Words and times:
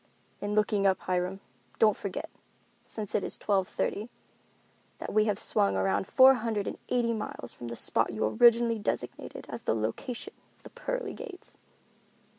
"In 0.39 0.55
looking 0.55 0.87
up, 0.87 0.99
Hiram, 1.01 1.41
don't 1.77 1.95
forget, 1.95 2.27
since 2.87 3.13
it 3.13 3.23
is 3.23 3.37
twelve 3.37 3.67
thirty, 3.67 4.09
that 4.97 5.13
we 5.13 5.25
have 5.25 5.37
swung 5.37 5.75
around 5.75 6.07
four 6.07 6.33
hundred 6.33 6.65
and 6.65 6.79
eighty 6.89 7.13
miles 7.13 7.53
from 7.53 7.67
the 7.67 7.75
spot 7.75 8.11
you 8.11 8.25
originally 8.25 8.79
designated 8.79 9.45
as 9.47 9.61
the 9.61 9.75
location 9.75 10.33
of 10.57 10.63
the 10.63 10.71
Pearly 10.71 11.13
Gates." 11.13 11.59